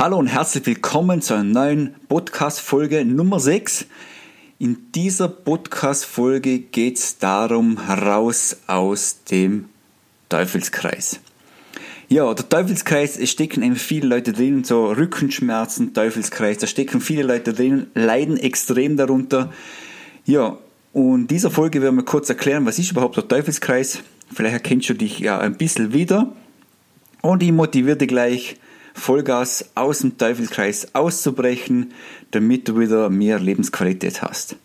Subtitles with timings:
[0.00, 3.84] Hallo und herzlich willkommen zu einer neuen Podcast-Folge Nummer 6.
[4.58, 9.66] In dieser Podcast-Folge geht es darum, raus aus dem
[10.30, 11.20] Teufelskreis.
[12.08, 17.22] Ja, der Teufelskreis, es stecken eben viele Leute drin, so Rückenschmerzen, Teufelskreis, da stecken viele
[17.22, 19.52] Leute drin, leiden extrem darunter.
[20.24, 20.56] Ja,
[20.94, 23.98] und in dieser Folge werden wir kurz erklären, was ist überhaupt der Teufelskreis.
[24.32, 26.32] Vielleicht erkennst du dich ja ein bisschen wieder.
[27.20, 28.56] Und ich motiviere dich gleich,
[29.00, 31.92] Vollgas aus dem Teufelskreis auszubrechen,
[32.30, 34.56] damit du wieder mehr Lebensqualität hast.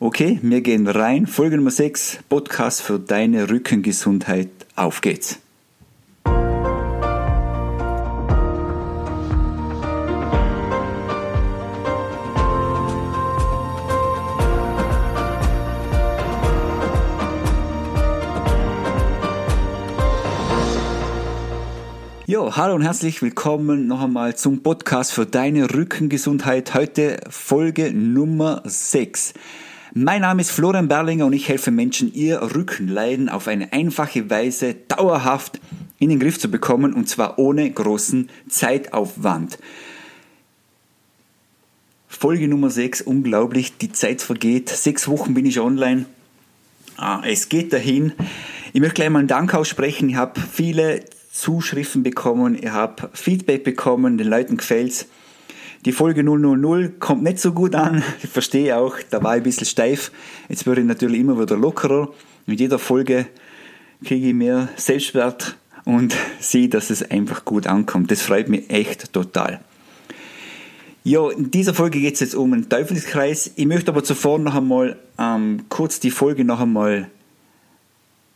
[0.00, 1.26] Okay, wir gehen rein.
[1.26, 4.48] Folge Nummer 6, Podcast für deine Rückengesundheit.
[4.74, 5.43] Auf geht's!
[22.34, 26.74] Jo, hallo und herzlich willkommen noch einmal zum Podcast für deine Rückengesundheit.
[26.74, 29.34] Heute Folge Nummer 6.
[29.92, 34.74] Mein Name ist Florian Berlinger und ich helfe Menschen, ihr Rückenleiden auf eine einfache Weise
[34.74, 35.60] dauerhaft
[36.00, 39.56] in den Griff zu bekommen und zwar ohne großen Zeitaufwand.
[42.08, 44.70] Folge Nummer 6, unglaublich, die Zeit vergeht.
[44.70, 46.06] Sechs Wochen bin ich online.
[46.96, 48.12] Ah, es geht dahin.
[48.72, 50.08] Ich möchte gleich mal einen Dank aussprechen.
[50.08, 55.06] Ich habe viele Zuschriften bekommen, ich habe Feedback bekommen, den Leuten gefällt's.
[55.84, 59.42] Die Folge 000 kommt nicht so gut an, ich verstehe auch, da war ich ein
[59.42, 60.12] bisschen steif.
[60.48, 62.08] Jetzt würde ich natürlich immer wieder lockerer.
[62.46, 63.26] Mit jeder Folge
[64.04, 68.12] kriege ich mehr Selbstwert und sehe, dass es einfach gut ankommt.
[68.12, 69.60] Das freut mich echt total.
[71.02, 73.50] Ja, in dieser Folge geht es jetzt um den Teufelskreis.
[73.56, 77.10] Ich möchte aber zuvor noch einmal ähm, kurz die Folge noch einmal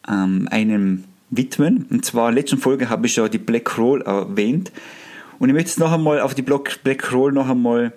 [0.09, 1.87] ähm, einem widmen.
[1.91, 4.73] Und zwar in der letzten Folge habe ich ja die Black Roll erwähnt.
[5.39, 7.93] Und ich möchte jetzt noch einmal auf die Black Roll noch einmal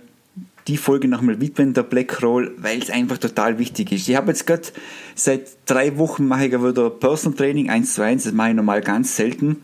[0.67, 4.07] die Folge noch einmal widmen, der Black Roll, weil es einfach total wichtig ist.
[4.07, 4.67] Ich habe jetzt gerade
[5.15, 8.81] seit drei Wochen mache ich wieder Personal Training 1 zu 1, das mache ich normal
[8.81, 9.57] ganz selten.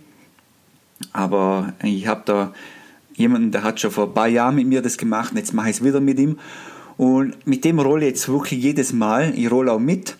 [1.14, 2.54] Aber ich habe da
[3.16, 5.70] jemanden, der hat schon vor ein paar Jahren mit mir das gemacht und jetzt mache
[5.70, 6.40] ich es wieder mit ihm.
[6.98, 9.34] Und mit dem rolle ich jetzt wirklich jedes Mal.
[9.36, 10.18] Ich rolle auch mit.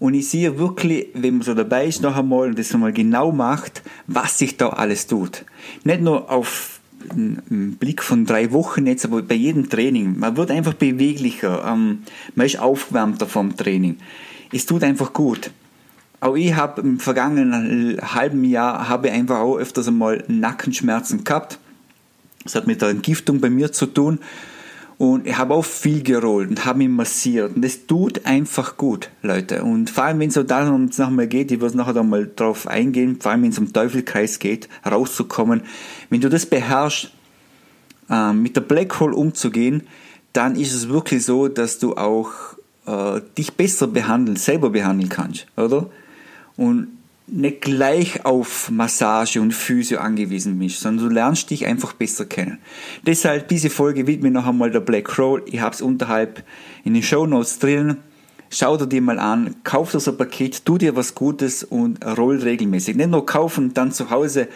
[0.00, 3.32] Und ich sehe wirklich, wenn man so dabei ist noch einmal und das nochmal genau
[3.32, 5.44] macht, was sich da alles tut.
[5.84, 6.78] Nicht nur auf
[7.10, 10.18] einen Blick von drei Wochen jetzt, aber bei jedem Training.
[10.18, 12.02] Man wird einfach beweglicher, ähm,
[12.34, 13.96] man ist aufgewärmter vom Training.
[14.52, 15.50] Es tut einfach gut.
[16.20, 21.58] Auch ich habe im vergangenen halben Jahr habe einfach auch öfters einmal Nackenschmerzen gehabt.
[22.42, 24.18] Das hat mit der Entgiftung bei mir zu tun.
[24.98, 27.54] Und ich habe auch viel gerollt und habe mich massiert.
[27.54, 29.62] Und das tut einfach gut, Leute.
[29.62, 33.20] Und vor allem, wenn es so darum nochmal geht, ich werde nachher mal drauf eingehen,
[33.20, 35.62] vor allem, wenn es um Teufelkreis geht, rauszukommen.
[36.10, 37.12] Wenn du das beherrschst,
[38.10, 39.86] äh, mit der Black Hole umzugehen,
[40.32, 42.32] dann ist es wirklich so, dass du auch
[42.86, 45.88] äh, dich besser behandeln, selber behandeln kannst, oder?
[46.56, 46.97] Und
[47.30, 52.58] nicht gleich auf Massage und Physio angewiesen bist, sondern du lernst dich einfach besser kennen.
[53.06, 55.42] Deshalb diese Folge widme noch einmal der Black Roll.
[55.46, 56.42] Ich habe es unterhalb
[56.84, 57.98] in den Show Notes drin.
[58.50, 62.38] Schau dir die mal an, kauf das ein Paket, tu dir was Gutes und roll
[62.38, 62.96] regelmäßig.
[62.96, 64.48] Nicht nur kaufen dann zu Hause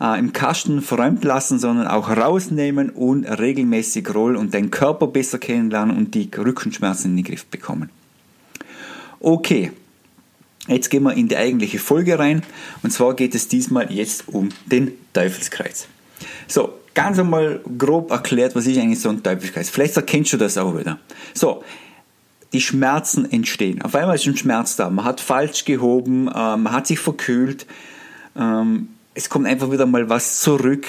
[0.00, 5.38] äh, im Kasten verräumt lassen, sondern auch rausnehmen und regelmäßig rollen und deinen Körper besser
[5.38, 7.90] kennenlernen und die Rückenschmerzen in den Griff bekommen.
[9.20, 9.70] Okay,
[10.66, 12.42] Jetzt gehen wir in die eigentliche Folge rein
[12.82, 15.88] und zwar geht es diesmal jetzt um den Teufelskreis.
[16.46, 19.70] So, ganz einmal grob erklärt, was ist eigentlich so ein Teufelskreis.
[19.70, 20.98] Vielleicht erkennst du das auch wieder.
[21.34, 21.64] So,
[22.52, 23.80] die Schmerzen entstehen.
[23.82, 24.90] Auf einmal ist ein Schmerz da.
[24.90, 27.66] Man hat falsch gehoben, äh, man hat sich verkühlt,
[28.36, 30.86] ähm, es kommt einfach wieder mal was zurück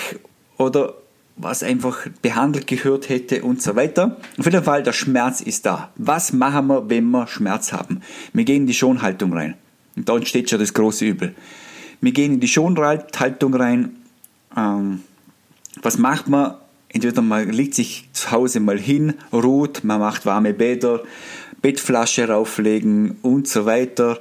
[0.58, 0.94] oder
[1.36, 4.18] was einfach behandelt gehört hätte und so weiter.
[4.38, 5.92] Auf jeden Fall, der Schmerz ist da.
[5.96, 8.02] Was machen wir, wenn wir Schmerz haben?
[8.34, 9.56] Wir gehen in die Schonhaltung rein.
[9.96, 11.36] Und da entsteht schon das große Übel.
[12.00, 13.97] Wir gehen in die Schonhaltung rein.
[14.56, 15.02] Ähm,
[15.81, 16.56] was macht man?
[16.90, 21.02] Entweder man legt sich zu Hause mal hin, ruht, man macht warme Bäder,
[21.61, 24.20] Bettflasche rauflegen und so weiter.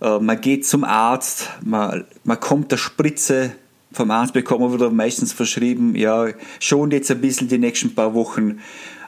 [0.00, 3.52] Äh, man geht zum Arzt, man, man kommt der Spritze
[3.92, 6.28] vom Arzt bekommen wir wieder meistens verschrieben, ja,
[6.60, 8.60] schon jetzt ein bisschen die nächsten paar Wochen.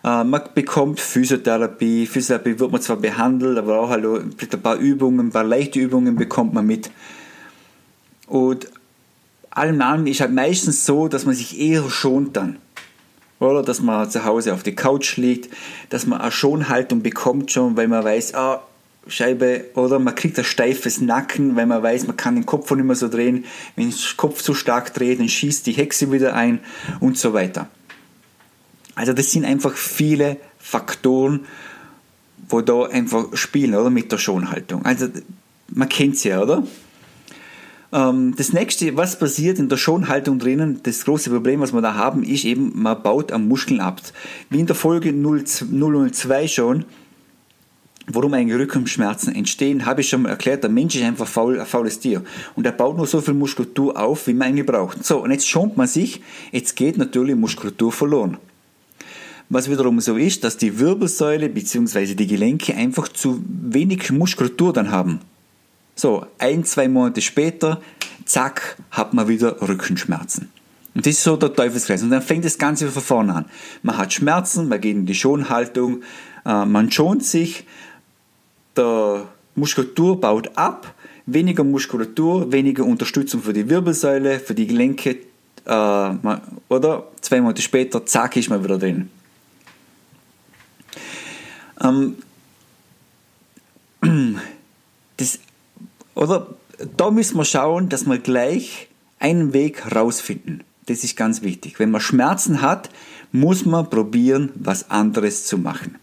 [0.04, 2.06] Äh, man bekommt Physiotherapie.
[2.06, 6.52] Physiotherapie wird man zwar behandelt, aber auch ein paar Übungen, ein paar leichte Übungen bekommt
[6.52, 6.90] man mit.
[8.26, 8.68] Und
[9.50, 12.56] allem allem ist halt meistens so, dass man sich eher schont dann.
[13.40, 15.52] Oder dass man zu Hause auf die Couch liegt,
[15.90, 18.62] dass man eine Schonhaltung bekommt schon, weil man weiß, ah,
[19.06, 22.84] Scheibe oder man kriegt ein steifes Nacken, weil man weiß, man kann den Kopf nicht
[22.84, 23.44] mehr so drehen.
[23.76, 26.60] Wenn der Kopf zu stark dreht, dann schießt die Hexe wieder ein
[27.00, 27.68] und so weiter.
[28.94, 31.46] Also das sind einfach viele Faktoren,
[32.48, 33.90] wo da einfach spielen, oder?
[33.90, 34.84] Mit der Schonhaltung.
[34.84, 35.08] Also
[35.68, 36.64] man kennt sie ja, oder?
[37.92, 41.94] Ähm, das nächste, was passiert in der Schonhaltung drinnen, das große Problem, was wir da
[41.94, 44.00] haben, ist eben, man baut am Muskeln ab.
[44.50, 46.84] Wie in der Folge 002 schon,
[48.06, 50.62] Warum eigentlich Rückenschmerzen entstehen, habe ich schon mal erklärt.
[50.62, 52.22] Der Mensch ist einfach faul, ein faules Tier.
[52.54, 55.04] Und er baut nur so viel Muskulatur auf, wie man eigentlich braucht.
[55.04, 56.20] So, und jetzt schont man sich,
[56.52, 58.36] jetzt geht natürlich Muskulatur verloren.
[59.48, 62.14] Was wiederum so ist, dass die Wirbelsäule bzw.
[62.14, 65.20] die Gelenke einfach zu wenig Muskulatur dann haben.
[65.94, 67.80] So, ein, zwei Monate später,
[68.26, 70.50] zack, hat man wieder Rückenschmerzen.
[70.94, 72.02] Und das ist so der Teufelskreis.
[72.02, 73.44] Und dann fängt das Ganze von vorne an.
[73.82, 76.02] Man hat Schmerzen, man geht in die Schonhaltung,
[76.44, 77.64] äh, man schont sich,
[78.76, 80.94] der Muskulatur baut ab,
[81.26, 85.18] weniger Muskulatur, weniger Unterstützung für die Wirbelsäule, für die Gelenke,
[85.64, 86.38] äh,
[86.68, 89.10] oder zwei Monate später, zack, ist man wieder drin.
[91.80, 92.16] Ähm,
[95.16, 95.38] das,
[96.14, 96.48] oder
[96.96, 98.88] da müssen wir schauen, dass wir gleich
[99.18, 100.64] einen Weg rausfinden.
[100.86, 101.78] Das ist ganz wichtig.
[101.78, 102.90] Wenn man Schmerzen hat,
[103.32, 105.96] muss man probieren, was anderes zu machen.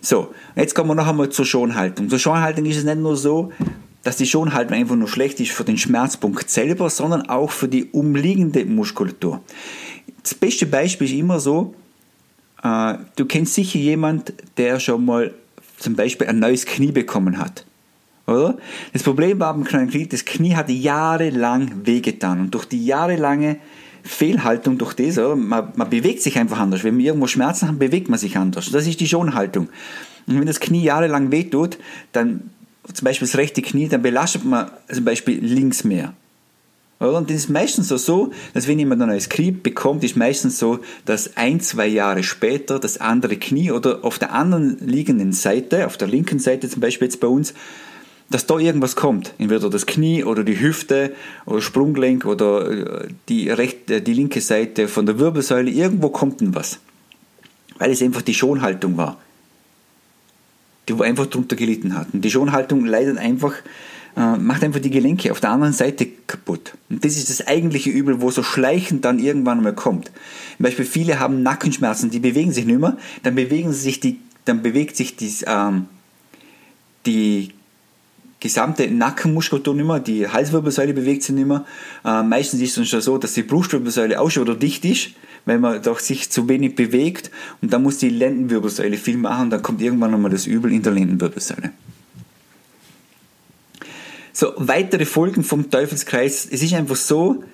[0.00, 2.08] So, jetzt kommen wir noch einmal zur Schonhaltung.
[2.08, 3.52] Zur Schonhaltung ist es nicht nur so,
[4.02, 7.84] dass die Schonhaltung einfach nur schlecht ist für den Schmerzpunkt selber, sondern auch für die
[7.90, 9.42] umliegende Muskulatur.
[10.22, 11.74] Das beste Beispiel ist immer so,
[12.62, 15.34] äh, du kennst sicher jemand, der schon mal
[15.78, 17.66] zum Beispiel ein neues Knie bekommen hat.
[18.26, 18.56] Oder?
[18.92, 23.58] Das Problem war beim kleinen Knie, das Knie hatte jahrelang wehgetan und durch die jahrelange
[24.02, 25.36] Fehlhaltung durch das, oder?
[25.36, 26.84] Man, man bewegt sich einfach anders.
[26.84, 28.70] Wenn wir irgendwo Schmerzen haben, bewegt man sich anders.
[28.70, 29.68] Das ist die Schonhaltung.
[30.26, 31.78] Und wenn das Knie jahrelang wehtut,
[32.12, 32.50] dann
[32.92, 36.14] zum Beispiel das rechte Knie, dann belastet man zum Beispiel links mehr.
[36.98, 40.58] Und das ist meistens so, so, dass wenn jemand ein neues Knie bekommt, ist meistens
[40.58, 45.86] so, dass ein, zwei Jahre später das andere Knie oder auf der anderen liegenden Seite,
[45.86, 47.54] auf der linken Seite zum Beispiel jetzt bei uns,
[48.30, 49.34] dass da irgendwas kommt.
[49.38, 51.14] Entweder das Knie oder die Hüfte
[51.46, 55.70] oder Sprunggelenk oder äh, die, rechte, die linke Seite von der Wirbelsäule.
[55.70, 56.78] Irgendwo kommt denn was.
[57.78, 59.18] Weil es einfach die Schonhaltung war.
[60.88, 62.06] Die einfach drunter gelitten hat.
[62.12, 63.54] Und die Schonhaltung leidet einfach,
[64.16, 66.74] äh, macht einfach die Gelenke auf der anderen Seite kaputt.
[66.88, 70.06] Und das ist das eigentliche Übel, wo so schleichend dann irgendwann mal kommt.
[70.56, 74.62] Zum Beispiel viele haben Nackenschmerzen, die bewegen sich nicht mehr, dann bewegen sich die, dann
[74.62, 75.86] bewegt sich die, ähm,
[77.06, 77.54] die
[78.40, 81.64] gesamte Nackenmuskulatur nicht mehr, die Halswirbelsäule bewegt sich nicht mehr.
[82.04, 85.10] Äh, meistens ist es schon so, dass die Brustwirbelsäule auch schon wieder dicht ist,
[85.44, 89.62] weil man doch sich zu wenig bewegt und dann muss die Lendenwirbelsäule viel machen dann
[89.62, 91.70] kommt irgendwann nochmal das Übel in der Lendenwirbelsäule.
[94.32, 96.48] So, weitere Folgen vom Teufelskreis.
[96.50, 97.44] Es ist einfach so,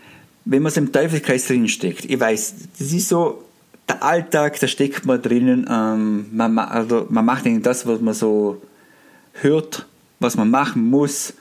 [0.44, 3.42] wenn man so im Teufelskreis drin steckt, ich weiß, das ist so,
[3.88, 8.14] der Alltag, da steckt man drinnen, ähm, man, also man macht eigentlich das, was man
[8.14, 8.62] so
[9.32, 9.86] hört,
[10.20, 11.34] was man machen muss.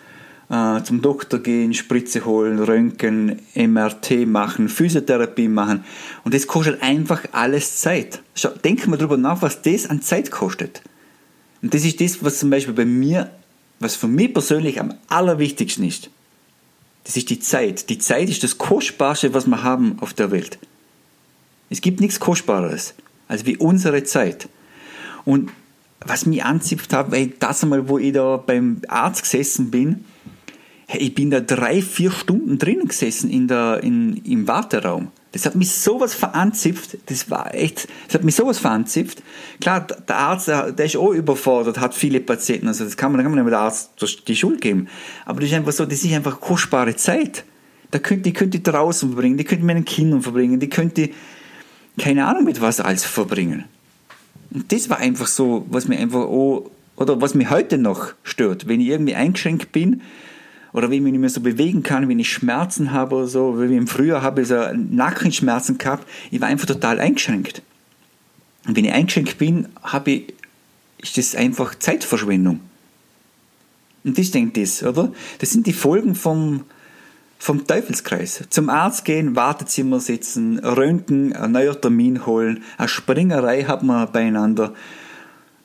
[0.50, 5.84] Äh, zum Doktor gehen, Spritze holen, Röntgen, MRT machen, Physiotherapie machen.
[6.24, 8.22] Und das kostet einfach alles Zeit.
[8.36, 10.84] Schau, denk mal drüber nach, was das an Zeit kostet.
[11.64, 13.32] Und das ist das, was zum Beispiel bei mir,
[13.80, 16.12] was für mich persönlich am allerwichtigsten ist.
[17.06, 17.90] Das ist die Zeit.
[17.90, 20.60] Die Zeit ist das Kostbarste, was wir haben auf der Welt.
[21.72, 22.94] Es gibt nichts Kostbareres
[23.28, 24.48] als wie unsere Zeit.
[25.24, 25.52] Und
[26.06, 30.06] was mich anzipft hat, weil das einmal, wo ich da beim Arzt gesessen bin,
[30.88, 35.10] hey, ich bin da drei, vier Stunden drinnen gesessen in der, in, im Warteraum.
[35.32, 39.22] Das hat mich sowas veranzipft, das war echt, das hat mich sowas veranzipft.
[39.60, 43.18] Klar, der Arzt, der, der ist auch überfordert, hat viele Patienten, also das kann man,
[43.18, 43.92] da kann man nicht dem Arzt
[44.28, 44.88] die Schuld geben.
[45.26, 47.44] Aber das ist einfach so, das ist einfach kostbare Zeit.
[47.92, 50.70] Da könnt, die könnt ihr draußen verbringen, die könnt ihr mit den Kindern verbringen, die
[50.70, 51.10] könnt ihr,
[51.98, 53.66] keine Ahnung mit was alles verbringen.
[54.56, 58.70] Und das war einfach so, was mir einfach auch, oder was mir heute noch stört,
[58.70, 60.02] wenn ich irgendwie eingeschränkt bin
[60.72, 63.62] oder wenn ich mich nicht mehr so bewegen kann, wenn ich Schmerzen habe oder so,
[63.62, 67.64] wie im Frühjahr habe ich so Nackenschmerzen gehabt, ich war einfach total eingeschränkt.
[68.66, 70.34] Und wenn ich eingeschränkt bin, habe ich,
[71.00, 72.62] ist das einfach Zeitverschwendung.
[74.06, 75.12] Und das denkt das, oder?
[75.40, 76.64] Das sind die Folgen vom,
[77.46, 78.44] vom Teufelskreis.
[78.50, 84.74] Zum Arzt gehen, Wartezimmer sitzen, Röntgen, ein neuer Termin holen, eine Springerei hat man beieinander.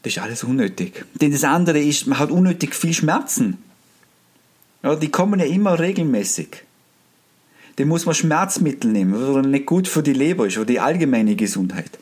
[0.03, 1.07] Das ist alles unnötig.
[1.15, 3.57] Denn das andere ist, man hat unnötig viel Schmerzen.
[4.83, 6.65] Ja, die kommen ja immer regelmäßig.
[7.79, 11.35] Den muss man Schmerzmittel nehmen, was nicht gut für die Leber ist, für die allgemeine
[11.35, 11.99] Gesundheit.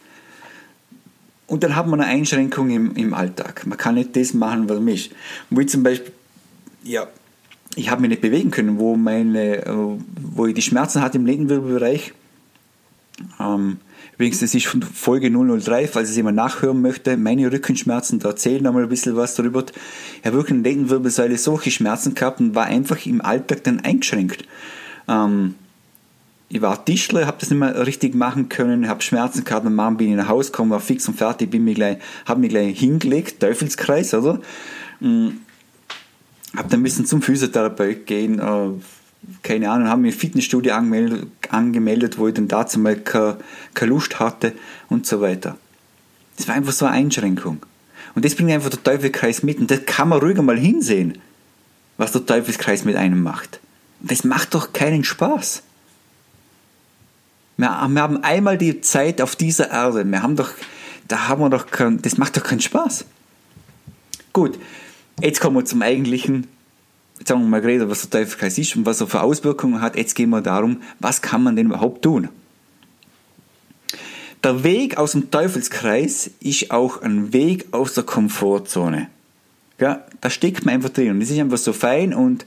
[1.46, 3.64] Und dann hat man eine Einschränkung im, im Alltag.
[3.64, 5.10] Man kann nicht das machen, was man ist.
[5.50, 6.12] Wie zum Beispiel,
[6.82, 7.06] ja,
[7.78, 9.72] ich habe mich nicht bewegen können, wo, meine, äh,
[10.34, 12.08] wo ich die Schmerzen hatte im Lendenwirbelbereich.
[12.08, 12.12] Äh,
[13.40, 13.78] Ähm,
[14.14, 17.16] übrigens, das ist von Folge 003, falls es jemand nachhören möchte.
[17.16, 19.64] Meine Rückenschmerzen, da erzählen wir mal ein bisschen was darüber.
[20.20, 23.80] Ich habe wirklich in der Lendenwirbelsäule solche Schmerzen gehabt und war einfach im Alltag dann
[23.80, 24.44] eingeschränkt.
[25.08, 25.54] Ähm,
[26.48, 29.98] ich war Tischler, habe das nicht mehr richtig machen können, habe Schmerzen gehabt, am Morgen
[29.98, 32.78] bin ich nach Hause gekommen, war fix und fertig, bin mich gleich, habe mich gleich
[32.78, 34.40] hingelegt, Teufelskreis, oder?
[35.00, 35.40] Mhm.
[36.58, 38.70] Habe dann ein bisschen zum Physiotherapeut gehen, äh,
[39.44, 43.38] keine Ahnung, habe im Fitnessstudio angemeldet, angemeldet, wo ich dann dazu mal keine,
[43.74, 44.52] keine Lust hatte
[44.88, 45.56] und so weiter.
[46.36, 47.64] Das war einfach so eine Einschränkung.
[48.14, 51.18] Und das bringt einfach der Teufelskreis mit und das kann man ruhiger mal hinsehen,
[51.96, 53.60] was der Teufelskreis mit einem macht.
[54.00, 55.62] Und das macht doch keinen Spaß.
[57.56, 60.04] Wir, wir haben einmal die Zeit auf dieser Erde.
[60.04, 60.50] Wir haben doch,
[61.06, 63.04] da haben wir doch kein, das macht doch keinen Spaß.
[64.32, 64.58] Gut,
[65.20, 66.46] jetzt kommen wir zum eigentlichen.
[67.18, 69.96] Jetzt haben wir mal geredet, was der Teufelskreis ist und was er für Auswirkungen hat.
[69.96, 72.28] Jetzt gehen wir darum, was kann man denn überhaupt tun?
[74.44, 79.08] Der Weg aus dem Teufelskreis ist auch ein Weg aus der Komfortzone.
[79.80, 82.46] Ja, da steckt man einfach drin und das ist einfach so fein und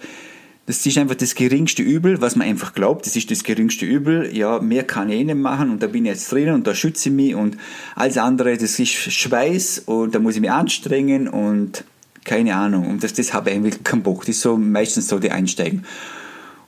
[0.68, 4.36] das ist einfach das geringste Übel, was man einfach glaubt, das ist das geringste Übel.
[4.36, 6.76] Ja, mehr kann ich eh nicht machen und da bin ich jetzt drin und da
[6.76, 7.58] schütze ich mich und
[7.96, 11.84] alles andere, das ist Schweiß und da muss ich mich anstrengen und
[12.24, 12.88] keine Ahnung.
[12.88, 14.22] Und das, das habe ich eigentlich keinen Bock.
[14.22, 15.86] Das ist so meistens so die Einsteigen.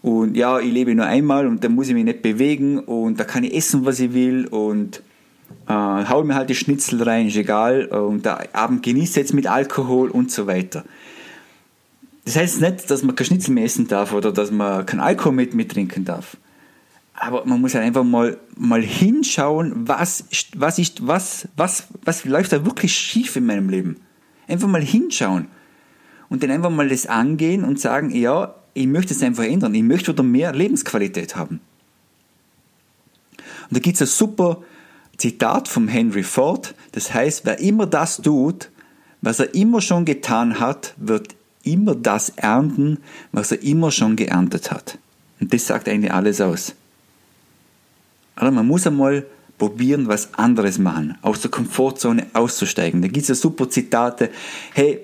[0.02, 3.24] Und ja, ich lebe nur einmal und da muss ich mich nicht bewegen und da
[3.24, 5.02] kann ich essen, was ich will und
[5.68, 7.86] äh, hau mir halt die Schnitzel rein, ist egal.
[7.86, 10.84] Und der Abend genießt jetzt mit Alkohol und so weiter.
[12.26, 15.34] Das heißt nicht, dass man kein Schnitzel mehr essen darf oder dass man kein Alkohol
[15.34, 16.38] mit, mit trinken darf.
[17.14, 22.52] Aber man muss halt einfach mal, mal hinschauen, was, was, ist, was, was, was läuft
[22.52, 23.98] da wirklich schief in meinem Leben.
[24.48, 25.48] Einfach mal hinschauen.
[26.30, 29.76] Und dann einfach mal das angehen und sagen, ja, ich möchte es einfach ändern.
[29.76, 31.60] Ich möchte wieder mehr Lebensqualität haben.
[33.38, 34.62] Und da gibt es ein super
[35.18, 36.76] Zitat vom Henry Ford.
[36.92, 38.70] Das heißt, wer immer das tut,
[39.22, 42.98] was er immer schon getan hat, wird immer das ernten,
[43.32, 44.98] was er immer schon geerntet hat.
[45.40, 46.76] Und das sagt eigentlich alles aus.
[48.36, 49.26] Aber man muss einmal
[49.58, 53.02] probieren, was anderes machen, aus der Komfortzone auszusteigen.
[53.02, 54.30] Da gibt es ja super Zitate,
[54.74, 55.00] hey,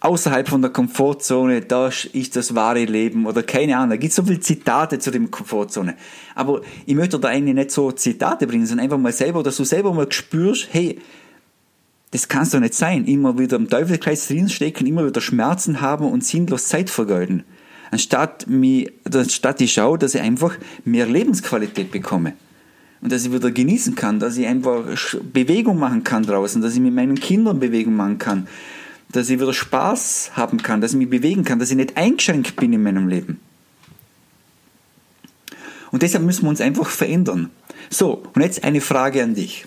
[0.00, 3.90] außerhalb von der Komfortzone, da ist das wahre Leben oder keine Ahnung.
[3.90, 5.94] Da gibt es so viele Zitate zu der Komfortzone.
[6.34, 9.64] Aber ich möchte da eigentlich nicht so Zitate bringen, sondern einfach mal selber, dass du
[9.64, 10.98] selber mal spürst, hey,
[12.12, 13.04] das kann doch nicht sein.
[13.06, 17.44] Immer wieder im Teufelskreis drinstecken, immer wieder Schmerzen haben und sinnlos Zeit vergeuden.
[17.90, 22.34] Anstatt, mich, anstatt ich schaue, dass ich einfach mehr Lebensqualität bekomme.
[23.00, 24.84] Und dass ich wieder genießen kann, dass ich einfach
[25.32, 28.48] Bewegung machen kann draußen, dass ich mit meinen Kindern Bewegung machen kann,
[29.12, 32.56] dass ich wieder Spaß haben kann, dass ich mich bewegen kann, dass ich nicht eingeschränkt
[32.56, 33.40] bin in meinem Leben.
[35.92, 37.50] Und deshalb müssen wir uns einfach verändern.
[37.90, 39.66] So, und jetzt eine Frage an dich.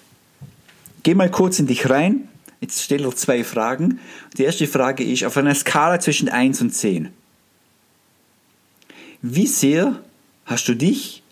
[1.04, 2.28] Geh mal kurz in dich rein.
[2.62, 4.00] Jetzt stell dir zwei Fragen.
[4.38, 7.10] Die erste Frage ist, auf einer Skala zwischen 1 und 10.
[9.22, 10.02] Wie sehr
[10.46, 11.24] hast du dich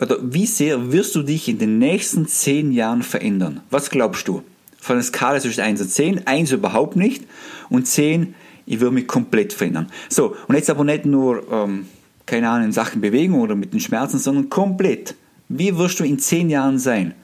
[0.00, 3.60] oder wie sehr wirst du dich in den nächsten 10 Jahren verändern?
[3.70, 4.42] Was glaubst du?
[4.78, 6.26] Von einer Skala zwischen 1 und 10.
[6.26, 7.24] 1 überhaupt nicht
[7.68, 8.34] und 10,
[8.66, 9.90] ich würde mich komplett verändern.
[10.08, 11.86] So, und jetzt aber nicht nur, ähm,
[12.26, 15.14] keine Ahnung, in Sachen Bewegung oder mit den Schmerzen, sondern komplett.
[15.48, 17.14] Wie wirst du in 10 Jahren sein?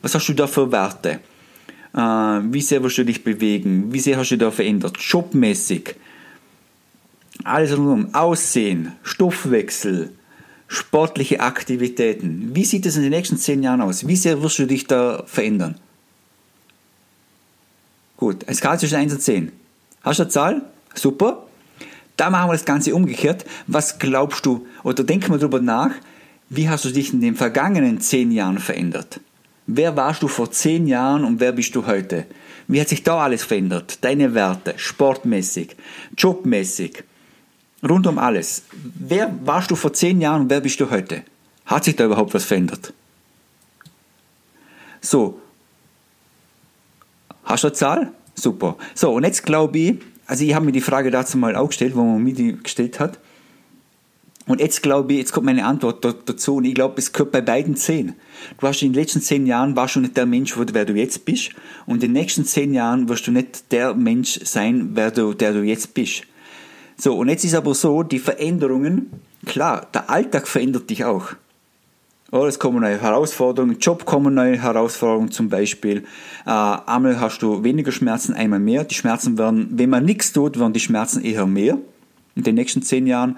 [0.00, 1.20] Was hast du da für Werte?
[1.94, 3.92] Äh, wie sehr wirst du dich bewegen?
[3.92, 4.96] Wie sehr hast du da verändert?
[4.98, 5.96] Jobmäßig.
[7.44, 8.14] Alles rundum.
[8.14, 10.12] Aussehen, Stoffwechsel,
[10.72, 12.50] sportliche Aktivitäten.
[12.54, 14.06] Wie sieht es in den nächsten zehn Jahren aus?
[14.06, 15.76] Wie sehr wirst du dich da verändern?
[18.16, 19.52] Gut, eine Skala zwischen 1 und 10.
[20.02, 20.62] Hast du eine Zahl?
[20.94, 21.46] Super.
[22.16, 23.44] Da machen wir das Ganze umgekehrt.
[23.66, 25.90] Was glaubst du, oder denk mal drüber nach,
[26.48, 29.20] wie hast du dich in den vergangenen zehn Jahren verändert?
[29.66, 32.26] Wer warst du vor zehn Jahren und wer bist du heute?
[32.66, 33.98] Wie hat sich da alles verändert?
[34.02, 35.76] Deine Werte, sportmäßig,
[36.16, 37.04] jobmäßig,
[37.88, 38.64] rund um alles.
[38.72, 41.22] Wer warst du vor zehn Jahren und wer bist du heute?
[41.66, 42.92] Hat sich da überhaupt was verändert?
[45.00, 45.40] So.
[47.44, 48.12] Hast du eine Zahl?
[48.34, 48.76] Super.
[48.94, 51.96] So, und jetzt glaube ich, also ich habe mir die Frage dazu mal auch gestellt,
[51.96, 53.18] wo man mir die gestellt hat.
[54.46, 57.40] Und jetzt glaube ich, jetzt kommt meine Antwort dazu und ich glaube, es gehört bei
[57.40, 58.14] beiden zehn.
[58.58, 61.24] Du hast in den letzten zehn Jahren warst du nicht der Mensch, wer du jetzt
[61.24, 61.50] bist
[61.86, 65.52] und in den nächsten zehn Jahren wirst du nicht der Mensch sein, wer du, der
[65.52, 66.24] du jetzt bist.
[67.02, 69.10] So, und jetzt ist aber so, die Veränderungen,
[69.44, 71.32] klar, der Alltag verändert dich auch.
[72.30, 76.04] Oh, es kommen neue Herausforderungen, Job kommen neue Herausforderungen zum Beispiel.
[76.46, 78.84] Äh, einmal hast du weniger Schmerzen, einmal mehr.
[78.84, 81.76] Die Schmerzen werden, wenn man nichts tut, werden die Schmerzen eher mehr
[82.36, 83.36] in den nächsten zehn Jahren.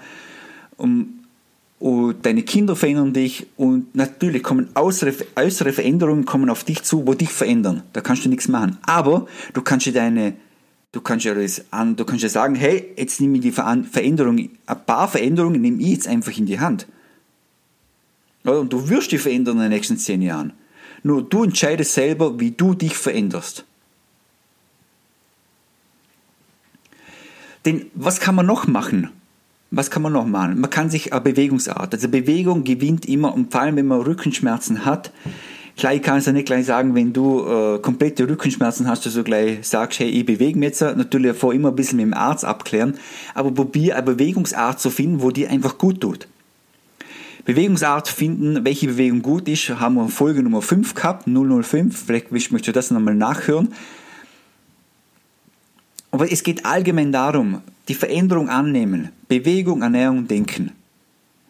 [0.77, 1.21] Um,
[1.79, 7.07] und deine Kinder verändern dich und natürlich kommen äußere, äußere Veränderungen kommen auf dich zu,
[7.07, 7.81] wo dich verändern.
[7.93, 8.77] Da kannst du nichts machen.
[8.85, 10.35] Aber du kannst dir deine,
[10.95, 14.49] du kannst ja das an, du kannst ja sagen, hey, jetzt nehme ich die Veränderung,
[14.65, 16.87] ein paar Veränderungen nehme ich jetzt einfach in die Hand.
[18.43, 20.53] Und du wirst die verändern in den nächsten zehn Jahren.
[21.03, 23.65] Nur du entscheidest selber, wie du dich veränderst.
[27.65, 29.09] Denn was kann man noch machen?
[29.71, 30.61] Was kann man noch machen?
[30.61, 34.85] Man kann sich eine Bewegungsart, also Bewegung gewinnt immer und vor allem wenn man Rückenschmerzen
[34.85, 35.11] hat,
[35.77, 39.67] Gleich kannst du nicht gleich sagen, wenn du äh, komplette Rückenschmerzen hast, dass du gleich
[39.67, 40.81] sagst, hey, ich bewege mich jetzt.
[40.81, 42.95] Natürlich vor immer ein bisschen mit dem Arzt abklären,
[43.33, 46.27] aber probier eine Bewegungsart zu finden, wo dir einfach gut tut.
[47.43, 52.67] Bewegungsart finden, welche Bewegung gut ist, haben wir Folge Nummer 5 gehabt, 005, vielleicht möchtest
[52.67, 53.73] du das nochmal nachhören.
[56.09, 59.09] Aber es geht allgemein darum, die Veränderung annehmen.
[59.27, 60.71] Bewegung, Ernährung, Denken.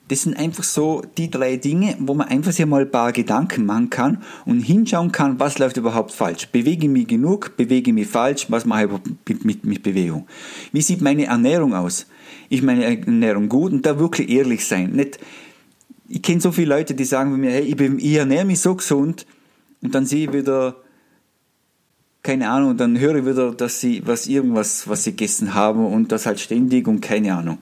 [0.08, 3.66] Das sind einfach so die drei Dinge, wo man einfach sich mal ein paar Gedanken
[3.66, 6.48] machen kann und hinschauen kann, was läuft überhaupt falsch.
[6.50, 8.92] Bewege ich mich genug, bewege ich mich falsch, was mache ich
[9.28, 10.28] mit, mit, mit Bewegung?
[10.72, 12.06] Wie sieht meine Ernährung aus?
[12.50, 14.92] Ist meine Ernährung gut und da wirklich ehrlich sein.
[14.92, 15.20] Nicht,
[16.08, 18.76] ich kenne so viele Leute, die sagen mir, hey, ich, bin, ich ernähre mich so
[18.76, 19.26] gesund
[19.82, 20.76] und dann sehe ich wieder
[22.26, 26.12] keine Ahnung, dann höre ich wieder, dass sie was irgendwas, was sie gegessen haben und
[26.12, 27.60] das halt ständig und keine Ahnung.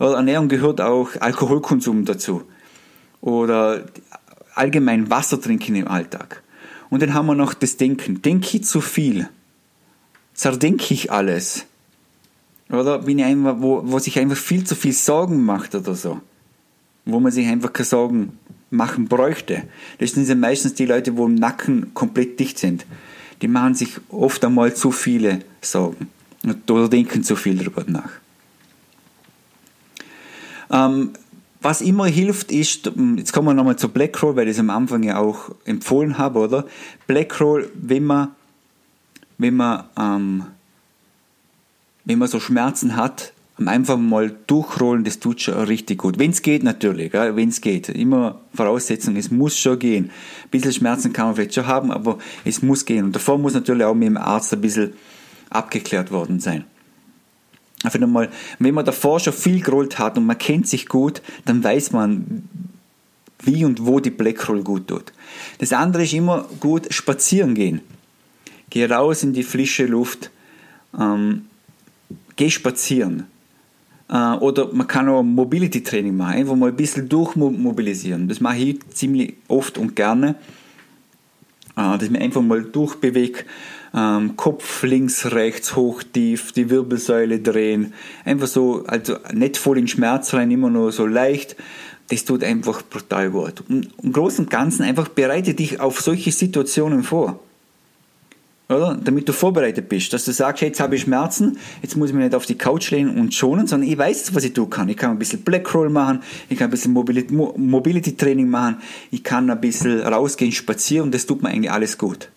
[0.00, 2.42] Oder Ernährung gehört auch Alkoholkonsum dazu.
[3.20, 3.84] Oder
[4.56, 6.42] allgemein Wasser trinken im Alltag.
[6.88, 8.20] Und dann haben wir noch das Denken.
[8.20, 9.28] Denke ich zu viel?
[10.34, 11.66] Zerdenke ich alles?
[12.68, 16.20] Oder bin ich einfach, wo, wo sich einfach viel zu viel Sorgen macht oder so?
[17.04, 18.38] Wo man sich einfach keine Sorgen
[18.70, 19.62] machen bräuchte.
[19.98, 22.84] Das sind ja meistens die Leute, wo im Nacken komplett dicht sind
[23.42, 26.08] die machen sich oft einmal zu viele Sorgen
[26.68, 28.10] oder denken zu viel darüber nach.
[30.70, 31.10] Ähm,
[31.62, 35.02] was immer hilft, ist, jetzt kommen wir nochmal zu Blackroll, weil ich es am Anfang
[35.02, 36.64] ja auch empfohlen habe, oder?
[37.06, 38.28] Blackroll, wenn man,
[39.36, 40.44] wenn man, ähm,
[42.04, 43.34] wenn man so Schmerzen hat,
[43.66, 46.18] einfach mal durchrollen, das tut schon richtig gut.
[46.18, 47.90] Wenn es geht, natürlich, wenn es geht.
[47.90, 50.06] Immer Voraussetzung, es muss schon gehen.
[50.44, 53.04] Ein bisschen Schmerzen kann man vielleicht schon haben, aber es muss gehen.
[53.04, 54.94] Und davor muss natürlich auch mit dem Arzt ein bisschen
[55.50, 56.64] abgeklärt worden sein.
[57.82, 61.64] Einfach nochmal, wenn man davor schon viel gerollt hat und man kennt sich gut, dann
[61.64, 62.48] weiß man,
[63.42, 65.12] wie und wo die Blackroll gut tut.
[65.58, 67.80] Das andere ist immer gut spazieren gehen.
[68.68, 70.30] Geh raus in die frische Luft,
[70.98, 71.46] ähm,
[72.36, 73.26] geh spazieren.
[74.10, 78.28] Äh, oder man kann auch Mobility Training machen, einfach mal ein bisschen durchmobilisieren.
[78.28, 80.36] Das mache ich ziemlich oft und gerne,
[81.76, 83.44] äh, dass mich einfach mal durchbewege.
[83.94, 87.94] Ähm, Kopf links, rechts, hoch, tief, die Wirbelsäule drehen.
[88.24, 91.56] Einfach so, also nicht voll in Schmerz rein, immer nur so leicht.
[92.08, 93.62] Das tut einfach brutal gut.
[93.68, 97.40] Und im Großen und Ganzen einfach bereite dich auf solche Situationen vor
[98.70, 98.98] oder?
[99.02, 102.24] Damit du vorbereitet bist, dass du sagst, jetzt habe ich Schmerzen, jetzt muss ich mich
[102.24, 104.88] nicht auf die Couch lehnen und schonen, sondern ich weiß, was ich tun kann.
[104.88, 108.76] Ich kann ein bisschen Blackroll machen, ich kann ein bisschen Mobility, Mobility Training machen,
[109.10, 112.30] ich kann ein bisschen rausgehen, spazieren, und das tut mir eigentlich alles gut.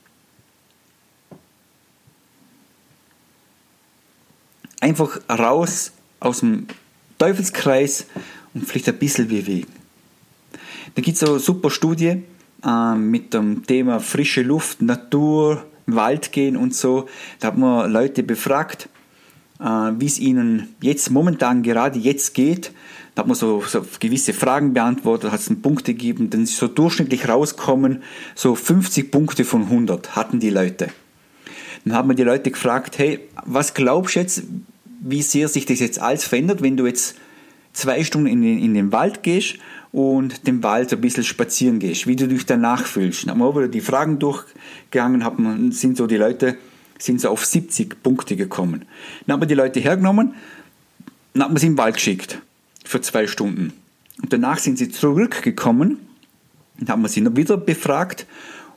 [4.84, 6.68] Einfach raus aus dem
[7.18, 8.06] Teufelskreis
[8.54, 9.72] und vielleicht ein bisschen bewegen.
[10.96, 12.22] Da gibt es eine super Studie
[12.66, 17.08] äh, mit dem Thema frische Luft, Natur, Wald gehen und so.
[17.40, 18.90] Da hat man Leute befragt,
[19.62, 22.74] äh, wie es ihnen jetzt momentan gerade jetzt geht.
[23.16, 27.30] Da hat man so, so gewisse Fragen beantwortet, hat es Punkte gegeben, dann so durchschnittlich
[27.30, 28.04] rauskommen,
[28.36, 30.90] so 50 Punkte von 100 hatten die Leute.
[31.86, 34.44] Dann hat man die Leute gefragt, hey, was glaubst du jetzt,
[35.04, 37.16] wie sehr sich das jetzt alles verändert, wenn du jetzt
[37.74, 39.56] zwei Stunden in den, in den Wald gehst
[39.92, 43.28] und den Wald ein bisschen spazieren gehst, wie du dich danach fühlst.
[43.28, 46.58] Dann haben wir die Fragen durchgegangen, haben, sind so die Leute
[47.00, 48.86] sind so auf 70 Punkte gekommen.
[49.26, 50.36] Dann haben wir die Leute hergenommen,
[51.34, 52.40] dann haben wir sie im Wald geschickt
[52.86, 53.74] für zwei Stunden.
[54.22, 55.98] Und danach sind sie zurückgekommen
[56.80, 58.26] und haben wir sie noch wieder befragt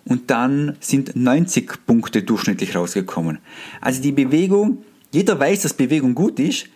[0.05, 3.39] und dann sind 90 Punkte durchschnittlich rausgekommen.
[3.81, 4.79] Also die Bewegung,
[5.17, 6.67] jeder weiß, dass Bewegung gut ist,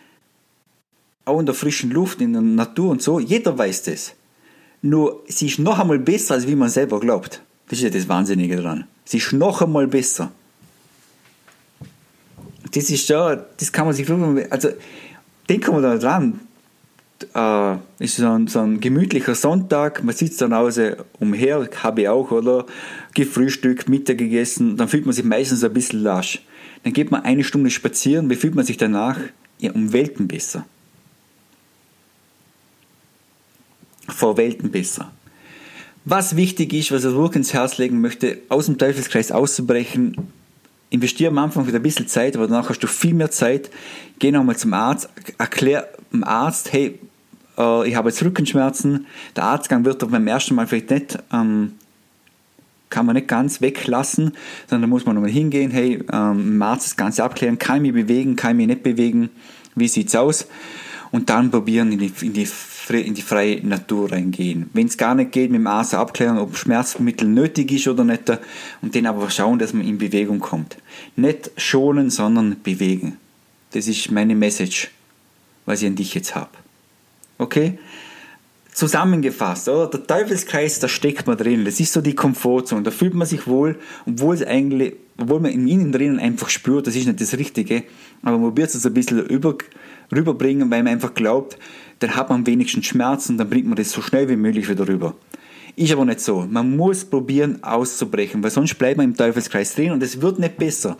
[1.25, 4.13] auch in der frischen Luft, in der Natur und so, jeder weiß das.
[4.81, 7.43] Nur, sie ist noch einmal besser, als wie man selber glaubt.
[7.69, 8.87] Das ist ja das Wahnsinnige daran.
[9.05, 10.31] Sie ist noch einmal besser.
[12.71, 14.69] Das ist ja, das kann man sich also
[15.47, 16.39] denken wir da dran.
[17.35, 22.09] Äh, ist so ein, so ein gemütlicher Sonntag, man sitzt dann Hause umher, habe ich
[22.09, 22.65] auch, oder?
[23.13, 26.41] Gefrühstückt, Mittag gegessen, dann fühlt man sich meistens ein bisschen lasch.
[26.83, 29.17] Dann geht man eine Stunde spazieren, wie fühlt man sich danach?
[29.59, 30.65] Ja, um Welten besser.
[34.21, 35.11] vor Welten besser.
[36.05, 40.15] Was wichtig ist, was ich wirklich ins Herz legen möchte, aus dem Teufelskreis auszubrechen,
[40.89, 43.69] investiere am Anfang wieder ein bisschen Zeit, aber danach hast du viel mehr Zeit.
[44.19, 46.99] Geh nochmal zum Arzt, erklär dem Arzt, hey,
[47.57, 49.05] äh, ich habe jetzt Rückenschmerzen.
[49.35, 51.73] Der Arztgang wird beim ersten Mal vielleicht nicht, ähm,
[52.91, 54.33] kann man nicht ganz weglassen,
[54.69, 57.91] sondern da muss man nochmal hingehen, hey, ähm, im Arzt das Ganze abklären, kann ich
[57.91, 59.29] mich bewegen, kann ich mich nicht bewegen,
[59.75, 60.47] wie sieht's aus?
[61.11, 62.47] Und dann probieren in die, in die,
[62.89, 64.69] in die freie Natur reingehen.
[64.73, 68.29] Wenn es gar nicht geht, mit dem Arzt abklären, ob Schmerzmittel nötig ist oder nicht,
[68.81, 70.77] und dann aber schauen, dass man in Bewegung kommt.
[71.15, 73.17] Nicht schonen, sondern bewegen.
[73.71, 74.91] Das ist meine Message,
[75.65, 76.51] was ich an dich jetzt habe.
[77.37, 77.77] Okay?
[78.73, 79.87] Zusammengefasst, oder?
[79.87, 81.65] Der Teufelskreis, da steckt man drin.
[81.65, 82.83] Das ist so die Komfortzone.
[82.83, 86.87] Da fühlt man sich wohl, obwohl es eigentlich, obwohl man in innen drinnen einfach spürt,
[86.87, 87.83] das ist nicht das Richtige.
[88.21, 89.57] Aber man probiert es ein bisschen über,
[90.11, 91.57] rüberbringen, weil man einfach glaubt,
[91.99, 94.87] dann hat man am wenigsten Schmerzen, dann bringt man das so schnell wie möglich wieder
[94.87, 95.15] rüber.
[95.75, 96.47] Ist aber nicht so.
[96.49, 100.57] Man muss probieren auszubrechen, weil sonst bleibt man im Teufelskreis drin und es wird nicht
[100.57, 100.97] besser.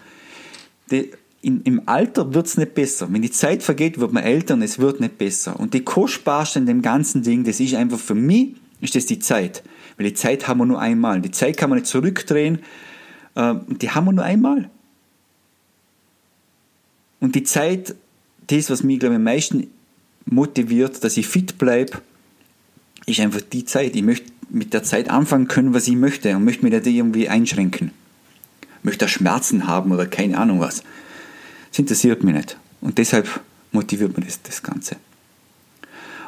[0.91, 3.07] Die, in, im Alter wird es nicht besser.
[3.11, 5.59] Wenn die Zeit vergeht, wird man älter und es wird nicht besser.
[5.59, 9.19] Und die kostbarste in dem ganzen Ding, das ist einfach für mich, ist das die
[9.19, 9.63] Zeit.
[9.97, 11.21] Weil die Zeit haben wir nur einmal.
[11.21, 12.59] Die Zeit kann man nicht zurückdrehen.
[13.35, 14.69] Äh, die haben wir nur einmal.
[17.19, 17.95] Und die Zeit,
[18.47, 19.67] das, was mich, glaube ich, am meisten
[20.25, 22.01] motiviert, dass ich fit bleibe,
[23.05, 23.95] ist einfach die Zeit.
[23.95, 27.29] Ich möchte mit der Zeit anfangen können, was ich möchte und möchte mich nicht irgendwie
[27.29, 27.91] einschränken.
[28.79, 30.83] Ich möchte Schmerzen haben oder keine Ahnung was.
[31.71, 32.57] Das interessiert mich nicht.
[32.81, 33.27] Und deshalb
[33.71, 34.97] motiviert mich das, das Ganze.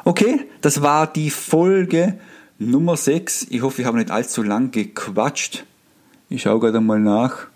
[0.04, 2.18] Okay, das war die Folge
[2.58, 3.46] Nummer 6.
[3.50, 5.64] Ich hoffe, ich habe nicht allzu lang gequatscht.
[6.28, 7.46] Ich schaue gerade mal nach.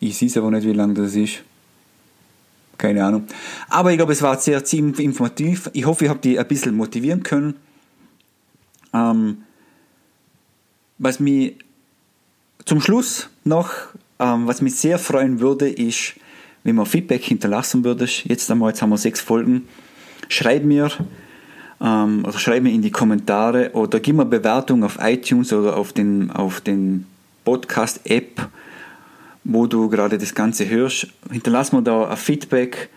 [0.00, 1.42] Ich sehe es aber nicht, wie lang das ist.
[2.78, 3.26] Keine Ahnung.
[3.68, 5.70] Aber ich glaube, es war sehr ziemlich informativ.
[5.72, 7.54] Ich hoffe, ich habe die ein bisschen motivieren können.
[8.92, 9.38] Ähm,
[10.98, 11.56] was mich
[12.64, 13.70] zum Schluss noch,
[14.18, 16.14] ähm, was mich sehr freuen würde, ist,
[16.66, 19.68] wenn man Feedback hinterlassen würdest, jetzt einmal, jetzt haben wir sechs Folgen,
[20.28, 20.90] schreib mir
[21.80, 25.92] ähm, oder schreib mir in die Kommentare oder gib mir Bewertung auf iTunes oder auf
[25.92, 27.06] den, auf den
[27.44, 28.48] Podcast-App,
[29.44, 31.06] wo du gerade das Ganze hörst.
[31.30, 32.90] Hinterlass mir da ein Feedback.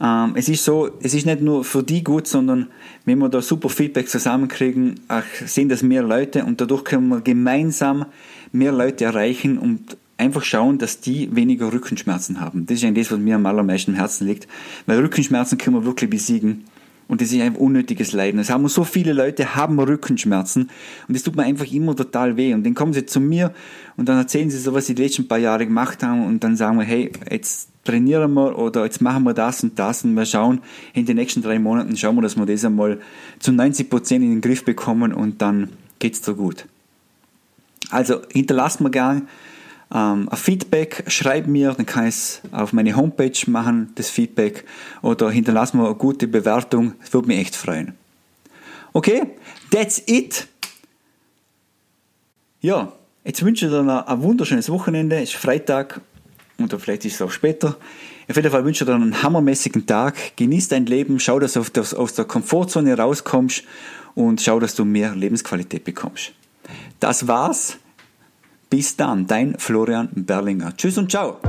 [0.00, 2.68] Ähm, es ist so, es ist nicht nur für die gut, sondern
[3.04, 4.98] wenn wir da super Feedback zusammenkriegen,
[5.44, 8.06] sehen das mehr Leute und dadurch können wir gemeinsam
[8.50, 12.66] mehr Leute erreichen und einfach schauen, dass die weniger Rückenschmerzen haben.
[12.66, 14.46] Das ist eigentlich das, was mir am allermeisten im Herzen liegt.
[14.86, 16.64] Weil Rückenschmerzen können wir wirklich besiegen.
[17.08, 18.38] Und das ist ein unnötiges Leiden.
[18.38, 20.70] Es haben so viele Leute haben Rückenschmerzen
[21.08, 22.54] und das tut mir einfach immer total weh.
[22.54, 23.52] Und dann kommen sie zu mir
[23.96, 26.54] und dann erzählen sie so, was sie die letzten paar Jahre gemacht haben und dann
[26.54, 30.24] sagen wir, hey, jetzt trainieren wir oder jetzt machen wir das und das und wir
[30.24, 30.60] schauen
[30.94, 33.00] in den nächsten drei Monaten, schauen wir, dass wir das einmal
[33.40, 36.66] zu 90 Prozent in den Griff bekommen und dann geht's so gut.
[37.90, 39.22] Also hinterlasst mir gerne
[39.92, 44.64] ähm, ein Feedback, schreib mir, dann kann ich es auf meine Homepage machen, das Feedback,
[45.02, 47.94] oder hinterlass mir eine gute Bewertung, das würde mich echt freuen.
[48.92, 49.22] Okay,
[49.70, 50.46] that's it.
[52.60, 52.92] Ja,
[53.24, 56.00] jetzt wünsche ich dir noch ein wunderschönes Wochenende, es ist Freitag,
[56.58, 57.76] oder vielleicht ist es auch später.
[58.28, 60.36] Auf jeden Fall wünsche ich dir einen hammermäßigen Tag.
[60.36, 61.60] Genieß dein Leben, schau, dass du
[61.96, 63.64] aus der Komfortzone rauskommst
[64.14, 66.32] und schau, dass du mehr Lebensqualität bekommst.
[67.00, 67.78] Das war's.
[68.70, 70.76] Bis dann, dein Florian Berlinger.
[70.76, 71.40] Tschüss und ciao.